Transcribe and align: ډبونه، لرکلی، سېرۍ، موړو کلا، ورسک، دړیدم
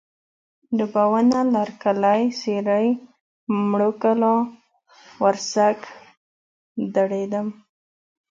ډبونه، 0.77 1.39
لرکلی، 1.55 2.21
سېرۍ، 2.39 2.87
موړو 3.67 3.91
کلا، 4.01 4.35
ورسک، 5.23 5.79
دړیدم 6.95 7.47